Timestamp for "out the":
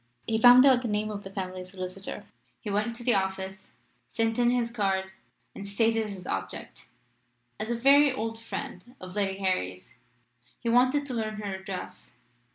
0.65-0.87